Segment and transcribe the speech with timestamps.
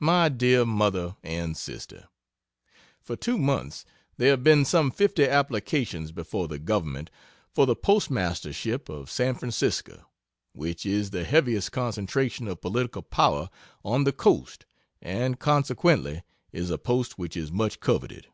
[0.00, 2.08] MY DEAR MOTHER AND SISTER,
[3.00, 3.84] For two months
[4.16, 7.08] there have been some fifty applications before the government
[7.54, 10.08] for the postmastership of San Francisco,
[10.54, 13.48] which is the heaviest concentration of political power
[13.84, 14.66] on the coast
[15.00, 18.26] and consequently is a post which is much coveted.